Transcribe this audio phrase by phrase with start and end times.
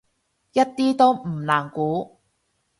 [0.53, 2.17] 一啲都唔難估